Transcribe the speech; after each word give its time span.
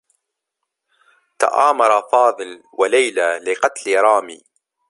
تآمرا 1.39 2.01
فاضل 2.11 2.51
و 2.79 2.81
ليلى 2.95 3.29
لقتل 3.47 3.85
رامي. 4.05 4.39